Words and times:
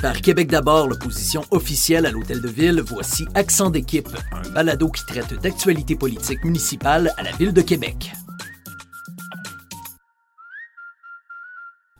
par 0.00 0.20
Québec 0.20 0.48
d'abord, 0.48 0.88
l'opposition 0.88 1.42
officielle 1.50 2.06
à 2.06 2.10
l'Hôtel 2.10 2.40
de 2.40 2.48
Ville, 2.48 2.80
voici 2.80 3.26
Accent 3.34 3.70
d'équipe, 3.70 4.08
un 4.32 4.48
balado 4.50 4.88
qui 4.88 5.04
traite 5.04 5.34
d'actualité 5.40 5.94
politique 5.94 6.42
municipale 6.44 7.12
à 7.16 7.22
la 7.22 7.32
Ville 7.32 7.52
de 7.52 7.60
Québec. 7.60 8.12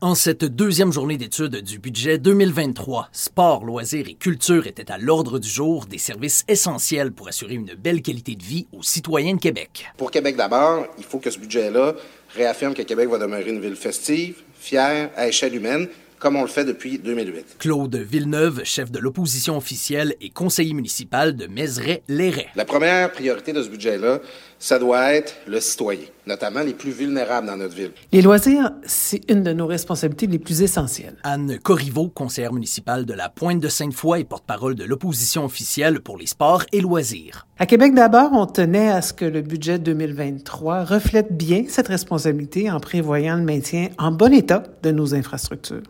En 0.00 0.14
cette 0.14 0.44
deuxième 0.44 0.92
journée 0.92 1.16
d'études 1.16 1.56
du 1.56 1.80
budget 1.80 2.18
2023, 2.18 3.08
sport, 3.10 3.64
loisirs 3.64 4.06
et 4.08 4.14
culture 4.14 4.68
étaient 4.68 4.92
à 4.92 4.98
l'ordre 4.98 5.40
du 5.40 5.48
jour 5.48 5.86
des 5.86 5.98
services 5.98 6.44
essentiels 6.46 7.10
pour 7.10 7.26
assurer 7.26 7.54
une 7.54 7.74
belle 7.74 8.00
qualité 8.00 8.36
de 8.36 8.44
vie 8.44 8.68
aux 8.72 8.84
citoyens 8.84 9.34
de 9.34 9.40
Québec. 9.40 9.86
Pour 9.96 10.12
Québec 10.12 10.36
d'abord, 10.36 10.86
il 10.98 11.04
faut 11.04 11.18
que 11.18 11.30
ce 11.30 11.38
budget-là 11.40 11.94
réaffirme 12.34 12.74
que 12.74 12.82
Québec 12.82 13.08
va 13.08 13.18
demeurer 13.18 13.50
une 13.50 13.60
ville 13.60 13.74
festive, 13.74 14.36
fière, 14.54 15.10
à 15.16 15.26
échelle 15.26 15.56
humaine, 15.56 15.88
comme 16.18 16.36
on 16.36 16.42
le 16.42 16.48
fait 16.48 16.64
depuis 16.64 16.98
2008. 16.98 17.56
Claude 17.58 17.96
Villeneuve, 17.96 18.62
chef 18.64 18.90
de 18.90 18.98
l'opposition 18.98 19.56
officielle 19.56 20.14
et 20.20 20.30
conseiller 20.30 20.74
municipal 20.74 21.36
de 21.36 21.46
Mézeray-Léret. 21.46 22.48
La 22.56 22.64
première 22.64 23.12
priorité 23.12 23.52
de 23.52 23.62
ce 23.62 23.68
budget-là, 23.68 24.20
ça 24.58 24.78
doit 24.78 25.12
être 25.14 25.36
le 25.46 25.60
citoyen, 25.60 26.06
notamment 26.26 26.60
les 26.60 26.72
plus 26.74 26.90
vulnérables 26.90 27.46
dans 27.46 27.56
notre 27.56 27.76
ville. 27.76 27.92
Les 28.12 28.22
loisirs, 28.22 28.72
c'est 28.84 29.30
une 29.30 29.42
de 29.44 29.52
nos 29.52 29.66
responsabilités 29.66 30.26
les 30.26 30.38
plus 30.38 30.62
essentielles. 30.62 31.16
Anne 31.22 31.58
Corriveau, 31.62 32.08
conseillère 32.08 32.52
municipale 32.52 33.06
de 33.06 33.14
la 33.14 33.28
Pointe 33.28 33.60
de 33.60 33.68
Sainte-Foy 33.68 34.20
et 34.20 34.24
porte-parole 34.24 34.74
de 34.74 34.84
l'opposition 34.84 35.44
officielle 35.44 36.00
pour 36.00 36.18
les 36.18 36.26
sports 36.26 36.64
et 36.72 36.80
loisirs. 36.80 37.46
À 37.58 37.66
Québec 37.66 37.94
d'abord, 37.94 38.30
on 38.32 38.46
tenait 38.46 38.90
à 38.90 39.02
ce 39.02 39.12
que 39.12 39.24
le 39.24 39.42
budget 39.42 39.78
2023 39.78 40.84
reflète 40.84 41.36
bien 41.36 41.64
cette 41.68 41.88
responsabilité 41.88 42.70
en 42.70 42.80
prévoyant 42.80 43.36
le 43.36 43.44
maintien 43.44 43.88
en 43.98 44.10
bon 44.10 44.32
état 44.32 44.64
de 44.82 44.90
nos 44.90 45.14
infrastructures. 45.14 45.82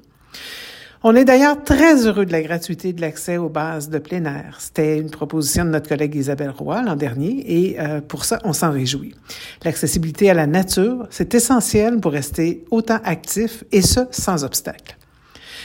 On 1.04 1.14
est 1.14 1.24
d'ailleurs 1.24 1.62
très 1.62 2.06
heureux 2.06 2.26
de 2.26 2.32
la 2.32 2.42
gratuité 2.42 2.92
de 2.92 3.00
l'accès 3.00 3.36
aux 3.36 3.48
bases 3.48 3.88
de 3.88 3.98
plein 3.98 4.24
air. 4.24 4.56
C'était 4.58 4.98
une 4.98 5.10
proposition 5.10 5.64
de 5.64 5.70
notre 5.70 5.88
collègue 5.88 6.16
Isabelle 6.16 6.50
Roy 6.50 6.82
l'an 6.82 6.96
dernier 6.96 7.44
et 7.46 7.80
euh, 7.80 8.00
pour 8.00 8.24
ça, 8.24 8.40
on 8.42 8.52
s'en 8.52 8.72
réjouit. 8.72 9.14
L'accessibilité 9.64 10.28
à 10.28 10.34
la 10.34 10.48
nature, 10.48 11.06
c'est 11.10 11.34
essentiel 11.36 12.00
pour 12.00 12.10
rester 12.10 12.64
autant 12.72 12.98
actif 13.04 13.62
et 13.70 13.80
ce, 13.80 14.00
sans 14.10 14.42
obstacle. 14.42 14.97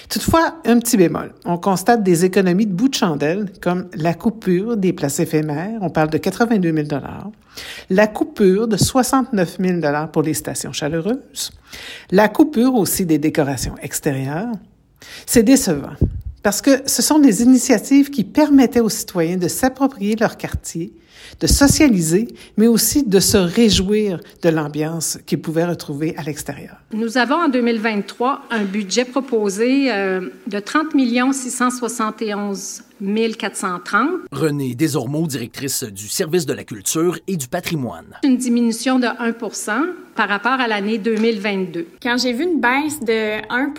Toutefois, 0.10 0.56
un 0.66 0.80
petit 0.80 0.98
bémol. 0.98 1.34
On 1.46 1.58
constate 1.58 2.04
des 2.04 2.26
économies 2.26 2.66
de 2.66 2.74
bout 2.74 2.90
de 2.90 2.96
chandelle, 2.96 3.52
comme 3.62 3.88
la 3.96 4.14
coupure 4.14 4.78
des 4.78 4.94
places 4.94 5.20
éphémères, 5.20 5.80
on 5.82 5.90
parle 5.90 6.10
de 6.10 6.18
82 6.18 6.74
000 6.74 6.88
la 7.90 8.08
coupure 8.08 8.68
de 8.68 8.78
69 8.78 9.58
000 9.60 9.80
pour 10.12 10.24
les 10.24 10.34
stations 10.34 10.72
chaleureuses, 10.72 11.52
la 12.12 12.28
coupure 12.28 12.76
aussi 12.76 13.06
des 13.06 13.20
décorations 13.20 13.76
extérieures, 13.82 14.52
c'est 15.26 15.44
décevant 15.44 15.94
parce 16.44 16.62
que 16.62 16.82
ce 16.86 17.02
sont 17.02 17.20
des 17.20 17.42
initiatives 17.42 18.10
qui 18.10 18.24
permettaient 18.24 18.82
aux 18.82 18.90
citoyens 18.90 19.38
de 19.38 19.48
s'approprier 19.48 20.16
leur 20.18 20.38
quartier, 20.38 20.94
de 21.40 21.48
socialiser, 21.48 22.28
mais 22.58 22.68
aussi 22.68 23.04
de 23.04 23.20
se 23.20 23.38
réjouir 23.38 24.20
de 24.42 24.50
l'ambiance 24.50 25.18
qu'ils 25.26 25.42
pouvaient 25.42 25.66
retrouver 25.66 26.16
à 26.18 26.24
l'extérieur. 26.24 26.76
Nous 26.92 27.18
avons 27.18 27.36
en 27.36 27.48
2023 27.48 28.44
un 28.52 28.64
budget 28.66 29.06
proposé 29.06 29.92
euh, 29.92 30.30
de 30.48 30.60
30 30.60 30.88
671 31.34 32.84
1430. 33.04 34.08
Renée 34.32 34.76
Desormeaux, 34.76 35.28
directrice 35.28 35.84
du 35.84 36.08
service 36.08 36.46
de 36.46 36.54
la 36.54 36.64
culture 36.64 37.20
et 37.28 37.36
du 37.36 37.48
patrimoine. 37.48 38.18
Une 38.24 38.38
diminution 38.38 38.98
de 38.98 39.08
1% 39.08 39.72
par 40.16 40.30
rapport 40.30 40.54
à 40.60 40.68
l'année 40.68 40.98
2022. 40.98 41.88
Quand 42.02 42.18
j'ai 42.18 42.34
vu 42.34 42.44
une 42.44 42.62
baisse 42.62 43.00
de 43.02 43.42
1 43.50 43.74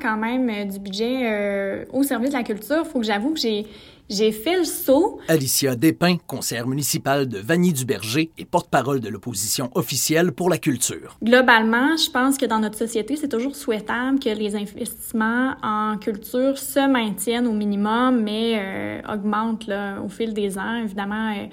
quand 0.00 0.16
même 0.16 0.50
euh, 0.50 0.64
du 0.64 0.78
budget 0.78 1.20
euh, 1.24 1.84
au 1.92 2.02
service 2.02 2.30
de 2.30 2.36
la 2.36 2.42
culture, 2.42 2.82
il 2.84 2.90
faut 2.90 3.00
que 3.00 3.06
j'avoue 3.06 3.32
que 3.32 3.40
j'ai 3.40 3.66
j'ai 4.08 4.32
fait 4.32 4.58
le 4.58 4.64
saut. 4.64 5.20
Alicia 5.28 5.76
Despins, 5.76 6.16
conseillère 6.26 6.66
municipale 6.66 7.28
de 7.28 7.38
Vanier-du-Berger 7.38 8.30
et 8.38 8.44
porte-parole 8.44 9.00
de 9.00 9.08
l'opposition 9.08 9.70
officielle 9.74 10.32
pour 10.32 10.48
la 10.48 10.58
culture. 10.58 11.16
Globalement, 11.22 11.96
je 11.96 12.10
pense 12.10 12.38
que 12.38 12.46
dans 12.46 12.58
notre 12.58 12.78
société, 12.78 13.16
c'est 13.16 13.28
toujours 13.28 13.54
souhaitable 13.54 14.18
que 14.18 14.30
les 14.30 14.56
investissements 14.56 15.54
en 15.62 15.96
culture 15.98 16.58
se 16.58 16.88
maintiennent 16.90 17.46
au 17.46 17.52
minimum, 17.52 18.22
mais 18.22 18.58
euh, 18.58 19.12
augmentent 19.12 19.66
là, 19.66 20.00
au 20.00 20.08
fil 20.08 20.32
des 20.32 20.58
ans. 20.58 20.76
Évidemment, 20.76 21.34
euh, 21.36 21.46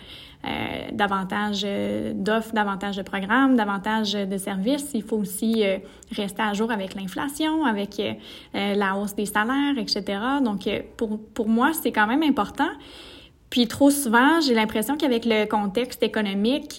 euh, 0.45 0.89
davantage 0.91 1.63
euh, 1.66 2.13
d'offres, 2.13 2.53
davantage 2.53 2.97
de 2.97 3.01
programmes, 3.01 3.56
davantage 3.56 4.13
de 4.13 4.38
services. 4.38 4.91
Il 4.94 5.01
faut 5.01 5.17
aussi 5.17 5.63
euh, 5.63 5.78
rester 6.11 6.44
à 6.44 6.53
jour 6.53 6.72
avec 6.72 6.94
l'inflation, 6.94 7.66
avec 7.66 8.01
la 8.53 8.95
hausse 8.95 9.16
des 9.16 9.25
salaires, 9.25 9.78
etc. 9.78 10.03
Donc, 10.44 10.69
pour, 10.97 11.19
pour 11.33 11.47
moi, 11.47 11.72
c'est 11.73 11.91
quand 11.91 12.07
même 12.07 12.23
important. 12.23 12.69
Puis 13.50 13.67
trop 13.67 13.89
souvent, 13.89 14.41
j'ai 14.41 14.53
l'impression 14.53 14.97
qu'avec 14.97 15.25
le 15.25 15.45
contexte 15.45 16.03
économique, 16.03 16.73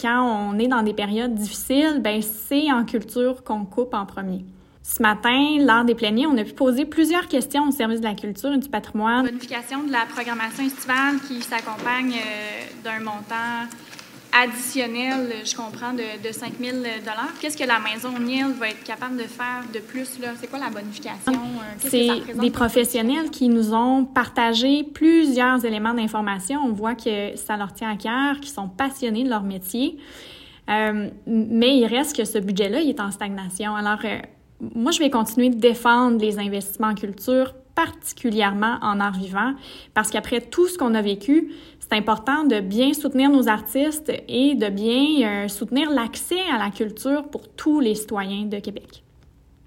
quand 0.00 0.50
on 0.52 0.58
est 0.58 0.68
dans 0.68 0.82
des 0.82 0.94
périodes 0.94 1.34
difficiles, 1.34 2.00
ben 2.02 2.22
c'est 2.22 2.70
en 2.70 2.84
culture 2.84 3.42
qu'on 3.44 3.64
coupe 3.64 3.94
en 3.94 4.06
premier. 4.06 4.44
Ce 4.88 5.02
matin, 5.02 5.58
lors 5.58 5.84
des 5.84 5.96
pléniers, 5.96 6.28
on 6.28 6.38
a 6.38 6.44
pu 6.44 6.52
poser 6.52 6.84
plusieurs 6.84 7.26
questions 7.26 7.66
au 7.66 7.72
service 7.72 8.00
de 8.00 8.06
la 8.06 8.14
culture 8.14 8.52
et 8.52 8.58
du 8.58 8.68
patrimoine. 8.68 9.26
Bonification 9.26 9.82
de 9.82 9.90
la 9.90 10.06
programmation 10.06 10.64
estivale 10.64 11.16
qui 11.26 11.42
s'accompagne 11.42 12.12
euh, 12.12 12.84
d'un 12.84 13.00
montant 13.00 13.66
additionnel, 14.32 15.32
je 15.44 15.56
comprends, 15.56 15.92
de, 15.92 16.26
de 16.26 16.32
5 16.32 16.52
000 16.60 16.76
Qu'est-ce 17.40 17.56
que 17.56 17.64
la 17.64 17.80
maison 17.80 18.16
Niel 18.20 18.52
va 18.52 18.68
être 18.68 18.84
capable 18.84 19.16
de 19.16 19.24
faire 19.24 19.64
de 19.74 19.80
plus? 19.80 20.20
Là? 20.20 20.28
C'est 20.40 20.48
quoi 20.48 20.60
la 20.60 20.70
bonification? 20.70 21.32
Euh, 21.32 21.74
C'est 21.78 22.38
des 22.38 22.50
professionnels 22.52 23.30
qui 23.30 23.48
nous 23.48 23.74
ont 23.74 24.04
partagé 24.04 24.84
plusieurs 24.84 25.64
éléments 25.64 25.94
d'information. 25.94 26.60
On 26.64 26.72
voit 26.72 26.94
que 26.94 27.34
ça 27.34 27.56
leur 27.56 27.72
tient 27.72 27.90
à 27.90 27.96
cœur, 27.96 28.40
qu'ils 28.40 28.54
sont 28.54 28.68
passionnés 28.68 29.24
de 29.24 29.30
leur 29.30 29.42
métier. 29.42 29.98
Euh, 30.70 31.10
mais 31.26 31.76
il 31.76 31.86
reste 31.86 32.16
que 32.16 32.24
ce 32.24 32.38
budget-là, 32.38 32.82
il 32.82 32.90
est 32.90 33.00
en 33.00 33.10
stagnation. 33.10 33.74
Alors, 33.74 33.98
moi, 34.60 34.92
je 34.92 34.98
vais 34.98 35.10
continuer 35.10 35.50
de 35.50 35.58
défendre 35.58 36.20
les 36.20 36.38
investissements 36.38 36.88
en 36.88 36.94
culture, 36.94 37.54
particulièrement 37.74 38.78
en 38.80 39.00
art 39.00 39.18
vivant, 39.18 39.52
parce 39.92 40.10
qu'après 40.10 40.40
tout 40.40 40.66
ce 40.66 40.78
qu'on 40.78 40.94
a 40.94 41.02
vécu, 41.02 41.52
c'est 41.78 41.96
important 41.96 42.44
de 42.44 42.60
bien 42.60 42.94
soutenir 42.94 43.30
nos 43.30 43.48
artistes 43.48 44.10
et 44.28 44.54
de 44.54 44.68
bien 44.68 45.44
euh, 45.44 45.48
soutenir 45.48 45.90
l'accès 45.90 46.40
à 46.52 46.58
la 46.58 46.70
culture 46.70 47.28
pour 47.28 47.48
tous 47.48 47.80
les 47.80 47.94
citoyens 47.94 48.46
de 48.46 48.58
Québec. 48.58 49.02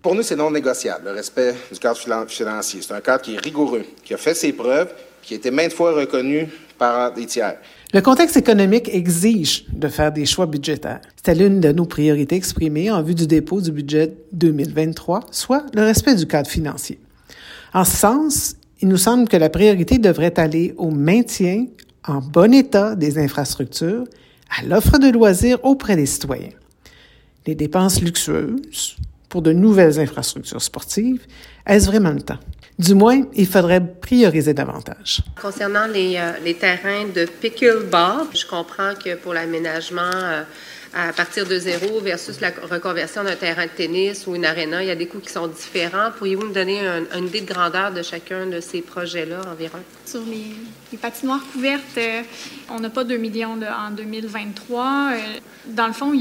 Pour 0.02 0.16
nous, 0.16 0.24
c'est 0.24 0.36
non 0.36 0.50
négociable, 0.50 1.06
le 1.06 1.12
respect 1.12 1.54
du 1.72 1.78
cadre 1.78 1.98
financier. 2.28 2.82
C'est 2.82 2.94
un 2.94 3.02
cadre 3.02 3.22
qui 3.22 3.36
est 3.36 3.40
rigoureux, 3.40 3.86
qui 4.04 4.14
a 4.14 4.18
fait 4.18 4.34
ses 4.34 4.54
preuves, 4.54 4.94
qui 5.22 5.34
été 5.34 5.52
maintes 5.52 5.74
fois 5.74 5.94
reconnu 5.94 6.48
par 6.78 7.14
des 7.14 7.26
tiers. 7.26 7.58
Le 7.94 8.02
contexte 8.02 8.38
économique 8.38 8.90
exige 8.94 9.66
de 9.72 9.88
faire 9.88 10.12
des 10.12 10.26
choix 10.26 10.46
budgétaires. 10.46 11.02
C'était 11.16 11.36
l'une 11.36 11.60
de 11.60 11.72
nos 11.72 11.86
priorités 11.86 12.36
exprimées 12.36 12.92
en 12.92 13.02
vue 13.02 13.16
du 13.16 13.28
dépôt 13.28 13.62
du 13.62 13.72
budget 13.72 14.14
2023, 14.32 15.26
soit 15.32 15.66
le 15.74 15.82
respect 15.82 16.16
du 16.16 16.26
cadre 16.26 16.50
financier. 16.50 17.00
En 17.74 17.84
ce 17.84 17.98
sens, 17.98 18.56
il 18.82 18.88
nous 18.88 18.98
semble 18.98 19.28
que 19.28 19.38
la 19.38 19.50
priorité 19.50 19.98
devrait 19.98 20.40
aller 20.40 20.74
au 20.78 20.90
maintien 20.90 21.66
en 22.08 22.22
bon 22.22 22.54
état 22.54 22.96
des 22.96 23.18
infrastructures, 23.18 24.06
à 24.58 24.64
l'offre 24.66 24.98
de 24.98 25.10
loisirs 25.10 25.60
auprès 25.64 25.96
des 25.96 26.06
citoyens. 26.06 26.54
Les 27.46 27.56
dépenses 27.56 28.02
luxueuses 28.02 28.96
pour 29.28 29.42
de 29.42 29.52
nouvelles 29.52 30.00
infrastructures 30.00 30.62
sportives, 30.62 31.26
est-ce 31.66 31.88
vraiment 31.88 32.12
le 32.12 32.22
temps? 32.22 32.40
Du 32.80 32.96
moins, 32.96 33.24
il 33.34 33.46
faudrait 33.46 33.82
prioriser 33.82 34.54
davantage. 34.54 35.20
Concernant 35.42 35.86
les, 35.86 36.16
euh, 36.16 36.32
les 36.46 36.54
terrains 36.54 37.08
de 37.14 37.26
pickleball, 37.26 38.28
je 38.34 38.46
comprends 38.46 38.94
que 38.96 39.16
pour 39.16 39.34
l'aménagement 39.34 40.16
euh, 40.16 40.44
à 40.94 41.14
partir 41.14 41.46
de 41.46 41.58
zéro 41.58 42.00
versus 42.00 42.42
la 42.42 42.52
reconversion 42.70 43.24
d'un 43.24 43.36
terrain 43.36 43.66
de 43.66 43.72
tennis 43.72 44.26
ou 44.26 44.36
une 44.36 44.46
aréna, 44.46 44.82
il 44.82 44.88
y 44.88 44.92
a 44.92 44.96
des 44.96 45.06
coûts 45.06 45.20
qui 45.20 45.32
sont 45.32 45.48
différents. 45.48 46.10
Pourriez-vous 46.18 46.48
me 46.48 46.54
donner 46.54 46.80
une 47.16 47.28
idée 47.28 47.42
de 47.42 47.52
grandeur 47.52 47.92
de 47.92 48.02
chacun 48.02 48.48
de 48.48 48.60
ces 48.60 48.82
projets-là 48.82 49.42
environ? 49.52 49.80
Sur 50.06 50.22
les, 50.22 50.56
les 50.92 50.98
patinoires 50.98 51.44
couvertes, 51.54 51.84
euh, 51.98 52.22
on 52.72 52.80
n'a 52.80 52.90
pas 52.90 53.04
2 53.04 53.18
millions 53.18 53.52
en 53.52 53.92
2023. 53.92 55.12
dans 55.68 55.88
le 55.88 55.94
fond, 55.94 56.12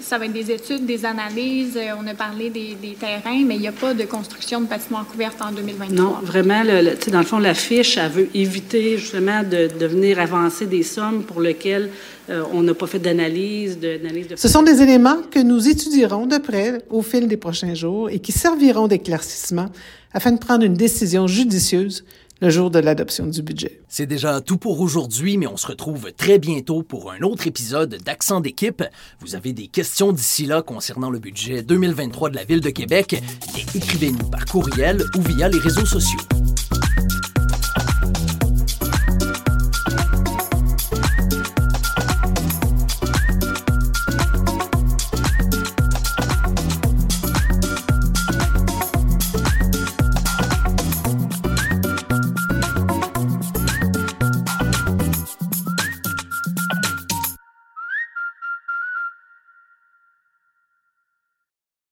ça 0.00 0.18
va 0.18 0.24
être 0.24 0.32
des 0.32 0.50
études, 0.50 0.84
des 0.84 1.04
analyses. 1.04 1.78
on 1.96 2.06
a 2.08 2.14
parlé 2.14 2.50
des, 2.50 2.74
des 2.74 2.94
terrains, 2.94 3.44
mais 3.44 3.54
il 3.54 3.60
n'y 3.60 3.68
a 3.68 3.72
pas 3.72 3.94
de 3.94 4.04
construction 4.04 4.60
de 4.60 4.66
patinoires 4.66 5.06
couvertes 5.06 5.40
en 5.40 5.52
2023. 5.52 5.96
Non, 5.96 6.16
vraiment, 6.22 6.64
le, 6.64 6.96
dans 7.10 7.20
le 7.20 7.24
fond, 7.24 7.38
la 7.38 7.54
fiche, 7.54 7.96
elle 7.96 8.10
veut 8.10 8.28
éviter 8.34 8.98
justement 8.98 9.44
de, 9.44 9.68
de 9.78 9.86
venir 9.86 10.18
avancer 10.18 10.66
des 10.66 10.82
sommes 10.82 11.22
pour 11.22 11.40
lesquelles 11.40 11.90
euh, 12.28 12.42
on 12.52 12.62
n'a 12.62 12.74
pas 12.74 12.86
fait 12.86 12.98
d'analyse. 12.98 13.78
De, 13.78 13.98
de... 13.98 14.15
Ce 14.36 14.48
sont 14.48 14.62
des 14.62 14.82
éléments 14.82 15.22
que 15.30 15.38
nous 15.38 15.68
étudierons 15.68 16.26
de 16.26 16.38
près 16.38 16.82
au 16.90 17.02
fil 17.02 17.28
des 17.28 17.36
prochains 17.36 17.74
jours 17.74 18.10
et 18.10 18.18
qui 18.18 18.32
serviront 18.32 18.88
d'éclaircissement 18.88 19.66
afin 20.12 20.32
de 20.32 20.38
prendre 20.38 20.64
une 20.64 20.74
décision 20.74 21.26
judicieuse 21.26 22.04
le 22.40 22.50
jour 22.50 22.70
de 22.70 22.78
l'adoption 22.78 23.26
du 23.26 23.42
budget. 23.42 23.80
C'est 23.88 24.06
déjà 24.06 24.40
tout 24.40 24.58
pour 24.58 24.80
aujourd'hui, 24.80 25.38
mais 25.38 25.46
on 25.46 25.56
se 25.56 25.66
retrouve 25.66 26.12
très 26.12 26.38
bientôt 26.38 26.82
pour 26.82 27.10
un 27.10 27.22
autre 27.22 27.46
épisode 27.46 27.98
d'Accent 28.04 28.40
d'équipe. 28.40 28.82
Vous 29.20 29.34
avez 29.34 29.52
des 29.52 29.68
questions 29.68 30.12
d'ici 30.12 30.44
là 30.44 30.62
concernant 30.62 31.10
le 31.10 31.18
budget 31.18 31.62
2023 31.62 32.30
de 32.30 32.36
la 32.36 32.44
Ville 32.44 32.60
de 32.60 32.70
Québec, 32.70 33.22
écrivez-nous 33.74 34.30
par 34.30 34.44
courriel 34.44 35.02
ou 35.16 35.22
via 35.22 35.48
les 35.48 35.58
réseaux 35.58 35.86
sociaux. 35.86 36.20